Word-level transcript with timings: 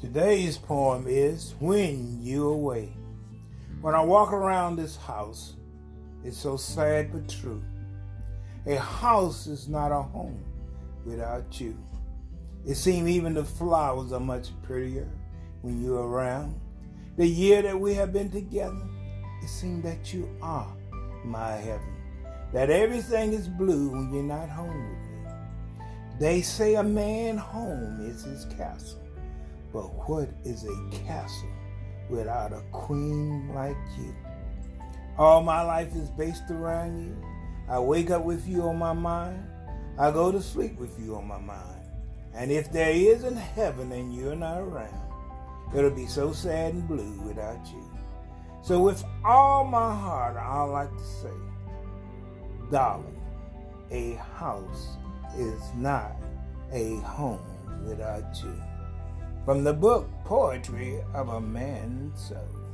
Today's 0.00 0.56
poem 0.56 1.06
is 1.08 1.54
When 1.60 2.22
You 2.22 2.48
Away. 2.48 2.92
When 3.80 3.94
I 3.94 4.00
walk 4.00 4.32
around 4.32 4.76
this 4.76 4.96
house, 4.96 5.54
it's 6.24 6.36
so 6.36 6.56
sad 6.56 7.12
but 7.12 7.28
true. 7.28 7.62
A 8.66 8.76
house 8.76 9.46
is 9.46 9.68
not 9.68 9.92
a 9.92 10.02
home 10.02 10.42
without 11.04 11.60
you. 11.60 11.76
It 12.66 12.74
seems 12.74 13.08
even 13.08 13.34
the 13.34 13.44
flowers 13.44 14.12
are 14.12 14.20
much 14.20 14.48
prettier 14.62 15.08
when 15.62 15.82
you're 15.82 16.06
around. 16.06 16.60
The 17.16 17.26
year 17.26 17.62
that 17.62 17.78
we 17.78 17.94
have 17.94 18.12
been 18.12 18.30
together, 18.30 18.86
it 19.42 19.48
seems 19.48 19.82
that 19.84 20.12
you 20.12 20.28
are 20.42 20.72
my 21.24 21.52
heaven. 21.52 21.96
That 22.52 22.70
everything 22.70 23.32
is 23.32 23.48
blue 23.48 23.90
when 23.90 24.12
you're 24.12 24.22
not 24.22 24.48
home 24.48 24.90
with 24.90 25.07
me. 25.07 25.07
They 26.18 26.42
say 26.42 26.74
a 26.74 26.82
man 26.82 27.36
home 27.36 28.00
is 28.00 28.24
his 28.24 28.44
castle. 28.56 29.00
But 29.72 29.86
what 30.08 30.28
is 30.44 30.64
a 30.64 30.96
castle 31.06 31.52
without 32.10 32.52
a 32.52 32.62
queen 32.72 33.54
like 33.54 33.76
you? 33.96 34.14
All 35.16 35.42
my 35.42 35.62
life 35.62 35.94
is 35.94 36.10
based 36.10 36.50
around 36.50 37.04
you. 37.04 37.16
I 37.68 37.78
wake 37.78 38.10
up 38.10 38.24
with 38.24 38.48
you 38.48 38.62
on 38.62 38.78
my 38.78 38.92
mind. 38.92 39.46
I 39.98 40.10
go 40.10 40.32
to 40.32 40.42
sleep 40.42 40.76
with 40.78 40.98
you 40.98 41.14
on 41.14 41.28
my 41.28 41.38
mind. 41.38 41.82
And 42.34 42.50
if 42.50 42.72
there 42.72 42.90
isn't 42.90 43.36
heaven 43.36 43.92
and 43.92 44.14
you're 44.14 44.36
not 44.36 44.60
around, 44.60 45.12
it'll 45.74 45.90
be 45.90 46.06
so 46.06 46.32
sad 46.32 46.74
and 46.74 46.88
blue 46.88 47.20
without 47.20 47.64
you. 47.66 47.84
So, 48.62 48.80
with 48.80 49.04
all 49.24 49.64
my 49.64 49.94
heart, 49.94 50.36
I 50.36 50.62
like 50.62 50.90
to 50.90 51.04
say, 51.04 51.32
darling, 52.70 53.20
a 53.90 54.14
house 54.14 54.96
is 55.36 55.62
not 55.74 56.16
a 56.72 56.96
home 56.96 57.40
without 57.86 58.42
you. 58.42 58.54
From 59.44 59.64
the 59.64 59.72
book 59.72 60.08
Poetry 60.24 61.00
of 61.14 61.28
a 61.28 61.40
Man's 61.40 62.28
Soul. 62.28 62.67